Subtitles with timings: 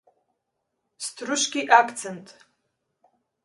[1.05, 2.27] Struski akcent